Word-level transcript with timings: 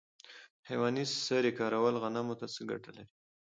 د 0.03 0.03
حیواني 0.69 1.03
سرې 1.25 1.51
کارول 1.59 1.95
غنمو 2.03 2.35
ته 2.39 2.45
څه 2.53 2.61
ګټه 2.71 2.91
لري؟ 2.97 3.13